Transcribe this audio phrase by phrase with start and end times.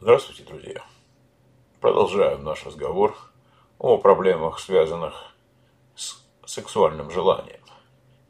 [0.00, 0.84] Здравствуйте, друзья!
[1.80, 3.18] Продолжаем наш разговор
[3.80, 5.34] о проблемах, связанных
[5.96, 7.58] с сексуальным желанием.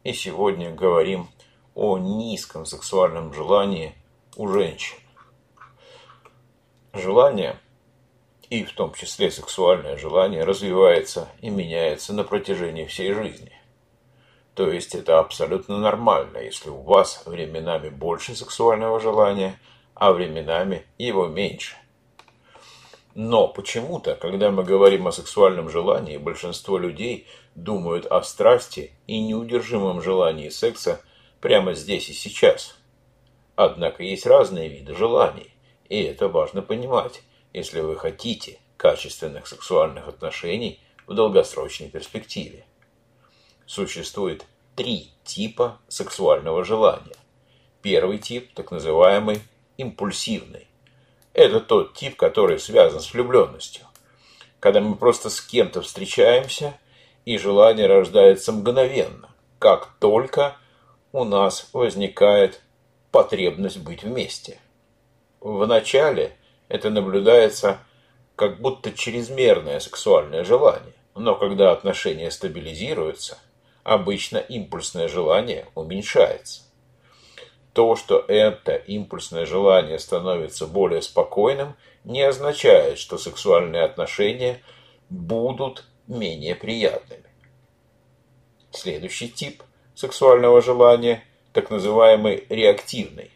[0.03, 1.29] И сегодня говорим
[1.75, 3.95] о низком сексуальном желании
[4.37, 4.97] у женщин.
[6.95, 7.61] Желание,
[8.49, 13.53] и в том числе сексуальное желание, развивается и меняется на протяжении всей жизни.
[14.55, 19.61] То есть это абсолютно нормально, если у вас временами больше сексуального желания–
[19.99, 21.77] а временами его меньше.
[23.15, 30.01] Но почему-то, когда мы говорим о сексуальном желании, большинство людей думают о страсти и неудержимом
[30.01, 31.01] желании секса
[31.41, 32.77] прямо здесь и сейчас.
[33.57, 35.53] Однако есть разные виды желаний,
[35.89, 37.23] и это важно понимать,
[37.53, 40.79] если вы хотите качественных сексуальных отношений
[41.09, 42.65] в долгосрочной перспективе.
[43.67, 47.17] Существует три типа сексуального желания.
[47.83, 49.41] Первый тип, так называемый
[49.79, 50.67] импульсивный.
[51.33, 53.87] Это тот тип, который связан с влюбленностью.
[54.61, 56.75] Когда мы просто с кем-то встречаемся,
[57.25, 60.57] и желание рождается мгновенно, как только
[61.13, 62.61] у нас возникает
[63.11, 64.59] потребность быть вместе.
[65.41, 66.37] Вначале
[66.69, 67.79] это наблюдается
[68.35, 73.39] как будто чрезмерное сексуальное желание, но когда отношения стабилизируются,
[73.85, 76.68] обычно импульсное желание уменьшается
[77.73, 84.63] то, что это импульсное желание становится более спокойным, не означает, что сексуальные отношения
[85.11, 87.25] будут менее приятными.
[88.71, 89.63] Следующий тип
[89.95, 93.33] сексуального желания– так называемый реактивный.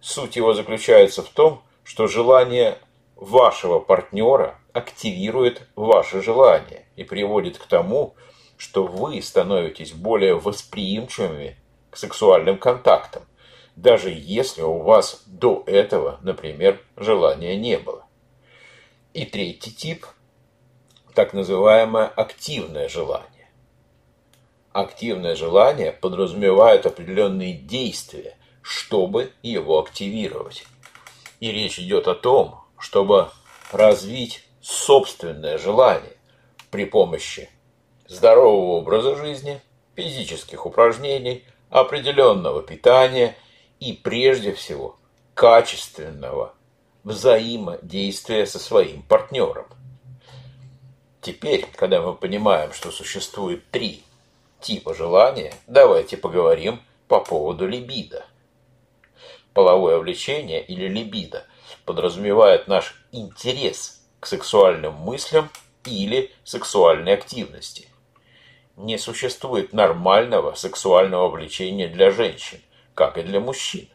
[0.00, 2.78] Суть его заключается в том, что желание
[3.14, 8.14] вашего партнера активирует ваше желание и приводит к тому,
[8.56, 11.56] что вы становитесь более восприимчивыми
[11.90, 13.24] к сексуальным контактам,
[13.76, 18.06] даже если у вас до этого, например, желания не было.
[19.12, 20.06] И третий тип–
[21.14, 23.50] так называемое активное желание.
[24.72, 30.64] Активное желание подразумевает определенные действия, чтобы его активировать.
[31.40, 33.30] И речь идет о том, чтобы
[33.72, 36.16] развить собственное желание
[36.70, 37.50] при помощи
[38.06, 39.60] здорового образа жизни,
[39.96, 43.36] физических упражнений– определенного питания
[43.78, 44.98] и, прежде всего,
[45.34, 46.54] качественного
[47.04, 49.66] взаимодействия со своим партнером.
[51.22, 54.02] Теперь, когда мы понимаем, что существует три
[54.60, 58.26] типа желания, давайте поговорим по поводу либидо.
[59.54, 61.46] Половое влечение или либидо
[61.84, 65.50] подразумевает наш интерес к сексуальным мыслям
[65.84, 67.89] или сексуальной активности
[68.76, 72.60] не существует нормального сексуального влечения для женщин,
[72.94, 73.88] как и для мужчин.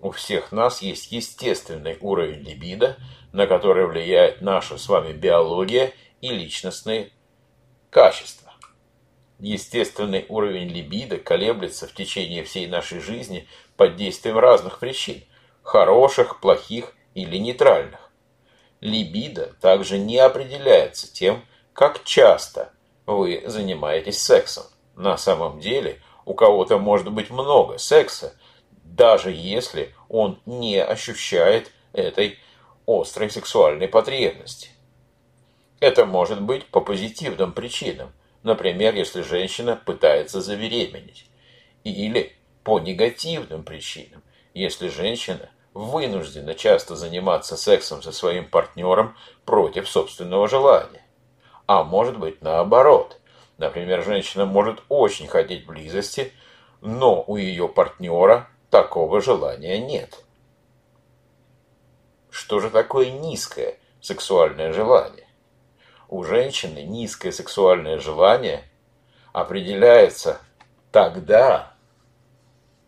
[0.00, 2.96] У всех нас есть естественный уровень либидо,
[3.32, 7.10] на который влияет наша с вами биология и личностные
[7.90, 8.52] качества.
[9.38, 15.22] Естественный уровень либидо колеблется в течение всей нашей жизни под действием разных причин–
[15.62, 18.10] хороших, плохих или нейтральных.
[18.80, 22.72] Либидо также не определяется тем, как часто–
[23.06, 24.64] вы занимаетесь сексом.
[24.96, 28.34] На самом деле у кого-то может быть много секса,
[28.84, 32.38] даже если он не ощущает этой
[32.86, 34.70] острой сексуальной потребности.
[35.80, 38.12] Это может быть по позитивным причинам,
[38.42, 41.26] например, если женщина пытается забеременеть,
[41.84, 44.22] или по негативным причинам,
[44.52, 50.99] если женщина вынуждена часто заниматься сексом со своим партнером против собственного желания.
[51.72, 53.20] А может быть наоборот.
[53.56, 56.32] Например, женщина может очень хотеть близости,
[56.80, 60.24] но у ее партнера такого желания нет.
[62.28, 65.28] Что же такое низкое сексуальное желание?
[66.08, 68.64] У женщины низкое сексуальное желание
[69.32, 70.40] определяется
[70.90, 71.72] тогда,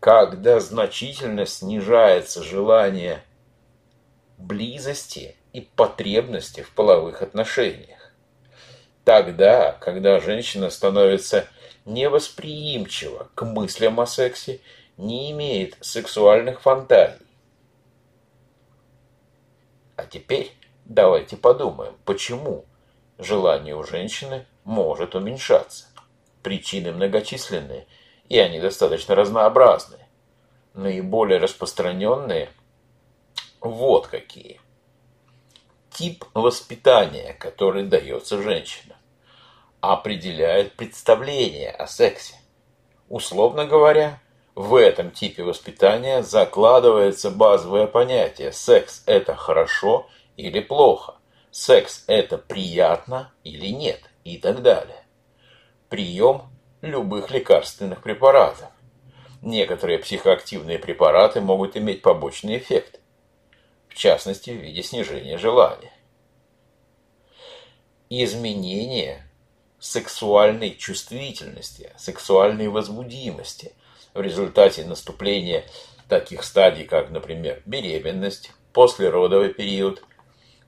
[0.01, 3.23] когда значительно снижается желание
[4.37, 8.02] близости и потребности в половых отношениях.
[9.03, 11.47] Тогда, когда женщина становится
[11.85, 14.61] невосприимчива к мыслям о сексе,
[14.97, 17.25] не имеет сексуальных фантазий.
[19.95, 20.53] А теперь
[20.85, 22.65] давайте подумаем, почему
[23.17, 25.87] желание у женщины может уменьшаться.
[26.41, 27.87] Причины многочисленные,
[28.29, 29.97] и они достаточно разнообразны.
[30.73, 32.49] Наиболее распространенные
[33.61, 34.59] вот какие
[35.93, 38.97] тип воспитания, который дается женщинам,
[39.81, 42.35] определяет представление о сексе.
[43.09, 44.19] Условно говоря,
[44.55, 50.07] В этом типе воспитания закладывается базовое понятие «секс– это хорошо
[50.37, 51.15] или плохо»,
[51.49, 55.03] «секс– это приятно или нет» и так далее.
[55.89, 56.43] Прием
[56.81, 58.69] любых лекарственных препаратов.
[59.41, 62.99] Некоторые психоактивные препараты могут иметь побочный эффект,
[63.93, 65.93] в частности в виде снижения желания.
[68.09, 69.27] Изменение
[69.79, 73.73] сексуальной чувствительности, сексуальной возбудимости–
[74.13, 75.65] в результате наступления
[76.07, 80.03] таких стадий, как, например, беременность, послеродовый период,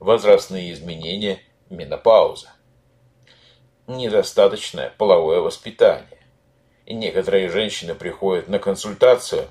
[0.00, 1.40] возрастные изменения,
[1.70, 2.48] менопауза.
[3.86, 6.18] Недостаточное половое воспитание.
[6.86, 9.48] И некоторые женщины приходят на консультацию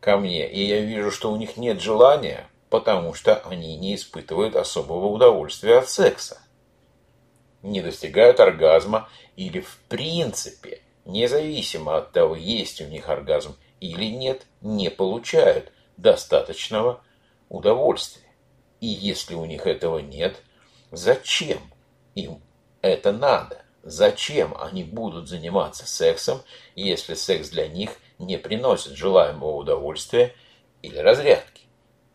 [0.00, 4.56] ко мне, и я вижу, что у них нет желания, потому что они не испытывают
[4.56, 6.40] особого удовольствия от секса.
[7.62, 14.46] Не достигают оргазма или в принципе независимо от того, есть у них оргазм или нет,
[14.60, 17.02] не получают достаточного
[17.48, 18.28] удовольствия.
[18.80, 20.36] И если у них этого нет,
[20.92, 21.58] зачем
[22.14, 22.40] им
[22.82, 23.62] это надо?
[23.82, 26.42] Зачем они будут заниматься сексом,
[26.74, 30.34] если секс для них не приносит желаемого удовольствия
[30.82, 31.67] или разрядки?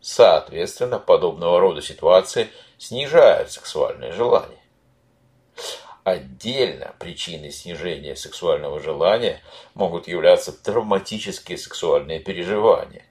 [0.04, 4.60] Соответственно, подобного рода ситуации снижают сексуальное желание.
[6.02, 9.40] Отдельно причиной снижения сексуального желания
[9.72, 13.06] могут являться травматические сексуальные переживания,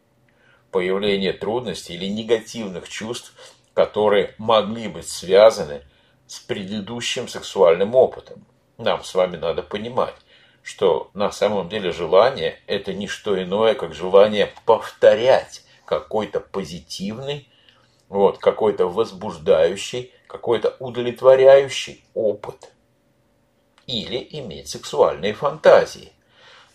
[0.70, 3.34] появление трудностей или негативных чувств,
[3.74, 5.82] которые могли быть связаны
[6.28, 8.46] с предыдущим сексуальным опытом.
[8.78, 10.14] Нам с вами надо понимать,
[10.62, 17.50] что на самом деле желание– это не что иное, как желание повторять какой-то позитивный,
[18.10, 22.72] вот, какой-то возбуждающий, какой-то удовлетворяющий опыт
[23.88, 26.12] или иметь сексуальные фантазии.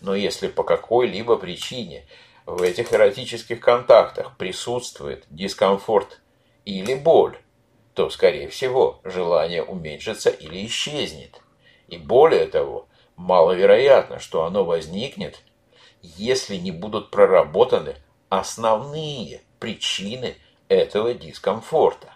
[0.01, 2.07] Но если по какой-либо причине
[2.47, 6.21] в этих эротических контактах присутствует дискомфорт
[6.65, 7.37] или боль,
[7.95, 11.41] то, скорее всего, желание уменьшится или исчезнет.
[11.89, 15.43] И более того, маловероятно, что оно возникнет,
[16.01, 17.97] если не будут проработаны
[18.29, 20.37] основные причины
[20.69, 22.15] этого дискомфорта.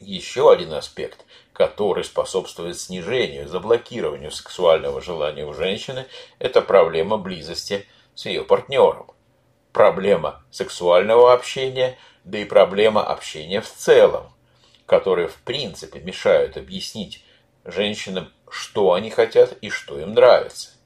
[0.00, 6.06] Еще один аспект, который способствует снижению, заблокированию сексуального желания у женщины,
[6.38, 9.10] это проблема близости с ее партнером.
[9.72, 14.32] Проблема сексуального общения, да и проблема общения в целом,
[14.86, 17.24] которые в принципе мешают объяснить
[17.64, 20.77] женщинам, что они хотят и что им нравится.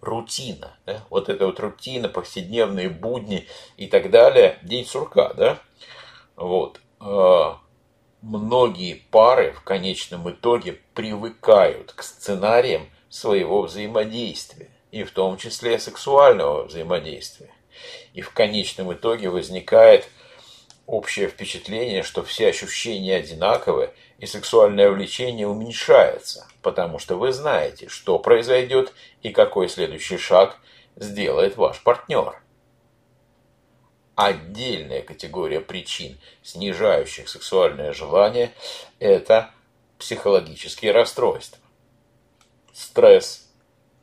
[0.00, 1.04] Рутина, да?
[1.10, 5.58] вот эта вот рутина, повседневные будни и так далее, день сурка, да,
[6.36, 7.58] вот, а,
[8.22, 16.64] многие пары в конечном итоге привыкают к сценариям своего взаимодействия, и в том числе сексуального
[16.64, 17.50] взаимодействия.
[18.12, 20.08] И в конечном итоге возникает
[20.90, 28.18] общее впечатление, что все ощущения одинаковые, и сексуальное влечение уменьшается, потому что вы знаете, что
[28.18, 28.92] произойдет
[29.22, 30.58] и какой следующий шаг
[30.96, 32.42] сделает ваш партнер.
[34.16, 38.52] Отдельная категория причин, снижающих сексуальное желание,
[38.98, 39.50] это
[39.96, 41.60] психологические расстройства.
[42.72, 43.48] Стресс,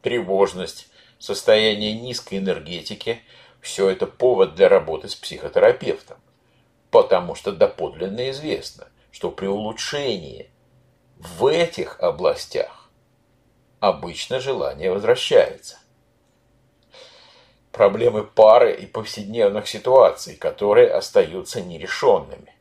[0.01, 0.87] тревожность,
[1.19, 3.21] состояние низкой энергетики–
[3.61, 6.17] все это повод для работы с психотерапевтом.
[6.97, 10.49] Потому что доподлинно известно, что при улучшении
[11.19, 12.89] в этих областях
[13.79, 15.77] обычно желание возвращается
[17.71, 22.55] проблемы пары и повседневных ситуаций, которые остаются нерешенными.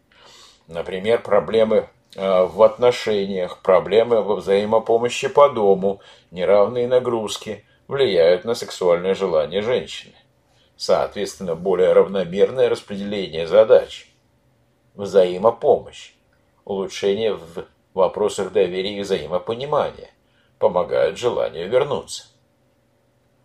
[0.69, 9.15] Например, проблемы э, в отношениях, проблемы во взаимопомощи по дому, неравные нагрузки влияют на сексуальное
[9.15, 10.13] желание женщины.
[10.77, 14.11] Соответственно, более равномерное распределение задач,
[14.97, 16.13] взаимопомощь,
[16.65, 20.11] улучшение в вопросах доверия и взаимопонимания
[20.59, 22.25] помогают желанию вернуться.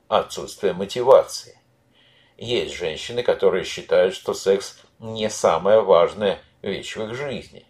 [0.08, 1.60] Отсутствие мотивации.
[2.38, 7.66] Есть женщины, которые считают, что секс не самая важная вещь в их жизни.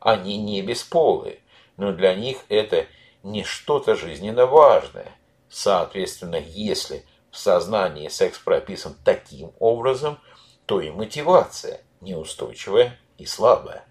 [0.00, 1.40] Они не бесполые,
[1.76, 2.86] но для них это
[3.22, 5.12] не что-то жизненно важное.
[5.48, 10.18] Соответственно, если в сознании секс прописан таким образом,
[10.66, 13.84] то и мотивация неустойчивая и слабая.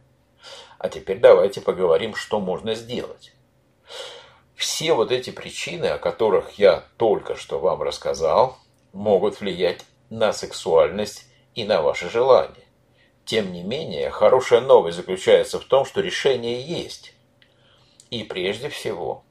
[0.78, 3.34] А теперь давайте поговорим, что можно сделать.
[4.56, 8.58] Все вот эти причины, о которых я только что вам рассказал,
[8.94, 12.64] могут влиять на сексуальность и на ваши желания.
[13.26, 17.14] Тем не менее, хорошая новость заключается в том, что решение есть.
[18.12, 19.24] И прежде всего,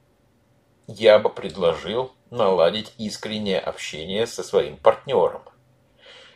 [0.87, 5.43] я бы предложил наладить искреннее общение со своим партнером.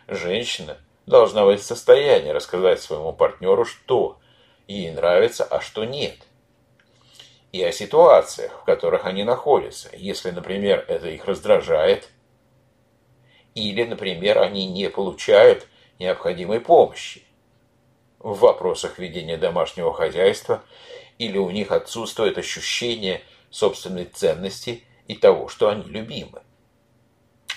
[0.07, 0.77] Женщина
[1.09, 4.19] должна быть в состоянии рассказать своему партнеру, что
[4.67, 6.15] ей нравится, а что нет.
[7.51, 12.09] И о ситуациях, в которых они находятся, если, например, это их раздражает,
[13.55, 15.65] или, например, они не получают
[15.97, 17.23] необходимой помощи
[18.19, 20.63] в вопросах ведения домашнего хозяйства,
[21.17, 26.43] или у них отсутствует ощущение собственной ценности и того, что они любимы.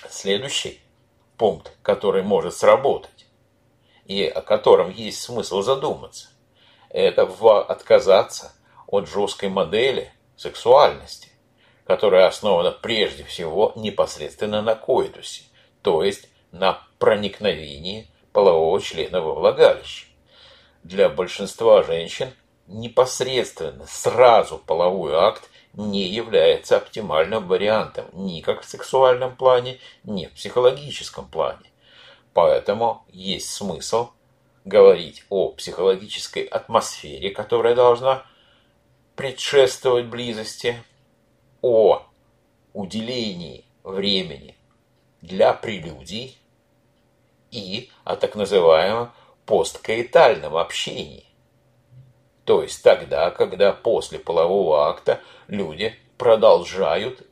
[0.09, 0.81] Следующий
[1.37, 3.27] пункт, который может сработать,
[4.07, 6.29] и о котором есть смысл задуматься,
[6.91, 8.53] это отказаться
[8.87, 11.31] от жесткой модели сексуальности,
[11.87, 15.45] которая основана прежде всего непосредственно на коитусе,
[15.83, 20.07] то есть на проникновении полового члена во влагалище.
[20.83, 22.33] Для большинства женщин
[22.67, 30.33] непосредственно сразу половой акт не является оптимальным вариантом ни как в сексуальном плане, ни в
[30.33, 31.72] психологическом плане.
[32.35, 34.11] Поэтому есть смысл
[34.65, 38.25] говорить о психологической атмосфере, которая должна
[39.17, 40.83] предшествовать близости,
[41.61, 42.03] о
[42.73, 44.57] уделении времени
[45.21, 46.39] для прелюдий
[47.51, 49.13] и о так называемом
[49.47, 51.27] посткаитальном общении.
[52.45, 57.27] То есть тогда, когда после полового акта люди продолжают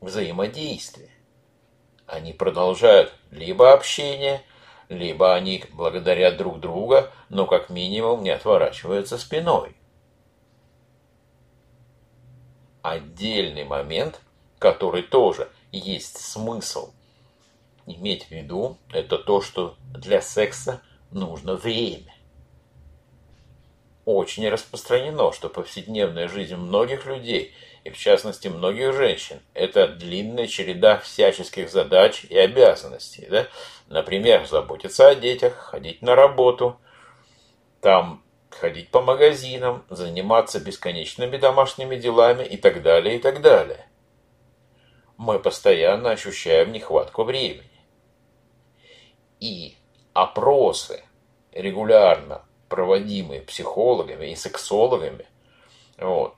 [0.00, 1.10] взаимодействие.
[2.08, 4.42] Они продолжают либо общение,
[4.88, 9.76] либо они благодарят друг друга, но как минимум не отворачиваются спиной.
[12.80, 14.22] Отдельный момент,
[14.58, 16.92] который тоже есть смысл
[17.84, 22.14] иметь в виду, это то, что для секса нужно время
[24.08, 30.96] очень распространено, что повседневная жизнь многих людей, и в частности многих женщин, это длинная череда
[30.96, 33.26] всяческих задач и обязанностей.
[33.28, 33.48] Да?
[33.88, 36.80] Например, заботиться о детях, ходить на работу,
[37.82, 43.86] там ходить по магазинам, заниматься бесконечными домашними делами и так далее, и так далее.
[45.18, 47.68] Мы постоянно ощущаем нехватку времени.
[49.38, 49.76] И
[50.14, 51.04] опросы
[51.52, 55.26] регулярно проводимые психологами и сексологами,
[55.98, 56.34] вот,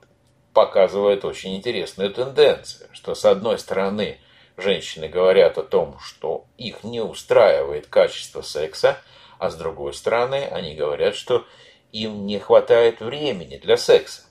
[0.53, 4.19] показывает очень интересную тенденцию, что с одной стороны
[4.57, 8.97] женщины говорят о том, что их не устраивает качество секса,
[9.39, 11.45] а с другой стороны они говорят, что
[11.91, 14.23] им не хватает времени для секса.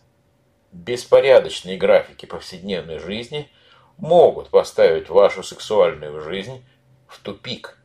[0.72, 3.50] Беспорядочные графики повседневной жизни
[3.96, 6.64] могут поставить вашу сексуальную жизнь
[7.06, 7.76] в тупик.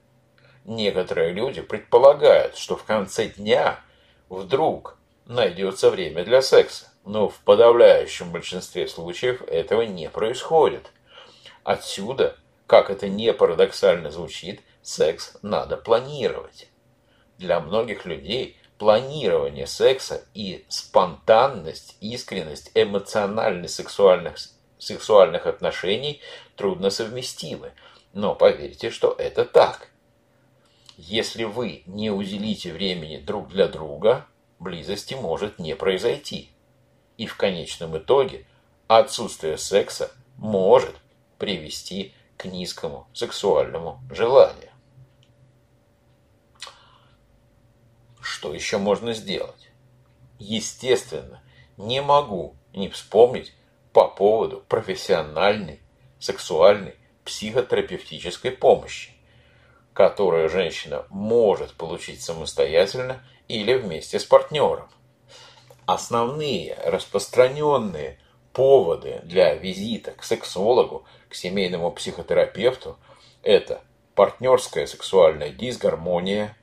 [0.65, 3.79] Некоторые люди предполагают, что в конце дня
[4.35, 6.91] вдруг найдется время для секса.
[7.05, 10.91] Но в подавляющем большинстве случаев этого не происходит.
[11.63, 12.35] Отсюда,
[12.67, 16.67] как это не парадоксально звучит, секс надо планировать.
[17.37, 24.37] Для многих людей планирование секса и спонтанность, искренность, эмоциональность сексуальных,
[24.77, 26.21] сексуальных отношений
[26.55, 27.71] трудно совместимы.
[28.13, 29.89] Но поверьте, что это так.
[30.97, 34.25] Если вы не уделите времени друг для друга,
[34.59, 36.51] близости может не произойти.
[37.17, 38.45] И в конечном итоге
[38.87, 40.95] отсутствие секса может
[41.37, 44.71] привести к низкому сексуальному желанию.
[48.21, 49.69] Что еще можно сделать?
[50.39, 51.41] Естественно,
[51.77, 53.53] не могу не вспомнить
[53.91, 55.81] по поводу профессиональной
[56.19, 59.14] сексуальной психотерапевтической помощи
[59.95, 64.89] которую женщина может получить самостоятельно или вместе с партнером.
[65.85, 68.19] Основные распространенные
[68.51, 72.97] поводы для визита к сексологу, к семейному психотерапевту–
[73.41, 73.81] это
[74.15, 76.57] партнерская сексуальная дисгармония,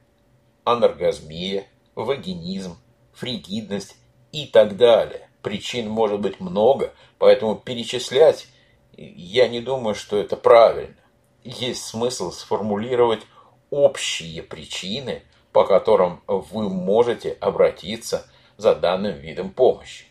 [0.65, 2.77] аноргазмия, вагинизм,
[3.15, 3.97] фригидность
[4.33, 5.31] и так далее.
[5.41, 8.49] Причин может быть много, поэтому перечислять
[8.95, 11.02] я не думаю, что это правильно
[11.45, 13.23] есть смысл сформулировать
[13.71, 15.23] общие причины,
[15.53, 20.07] по которым вы можете обратиться за данным видом помощи.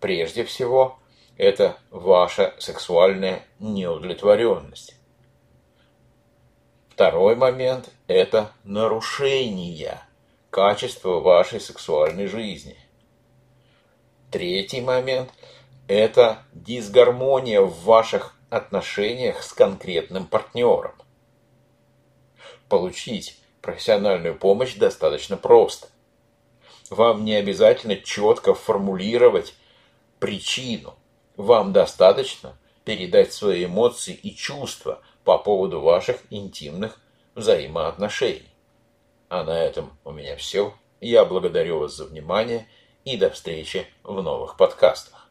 [0.00, 0.98] Прежде всего,
[1.36, 4.96] это ваша сексуальная неудовлетворенность.
[6.90, 10.00] Второй момент– это нарушение
[10.50, 12.76] качества вашей сексуальной жизни.
[14.30, 15.30] Третий момент–
[15.88, 20.92] это дисгармония в ваших отношениях с конкретным партнером.
[22.68, 25.88] Получить профессиональную помощь достаточно просто.
[26.90, 29.54] Вам не обязательно четко формулировать
[30.18, 30.94] причину.
[31.36, 37.00] Вам достаточно передать свои эмоции и чувства по поводу ваших интимных
[37.34, 38.50] взаимоотношений.
[39.30, 40.74] А на этом у меня все.
[41.00, 42.68] Я благодарю вас за внимание
[43.04, 45.21] и до встречи в новых подкастах.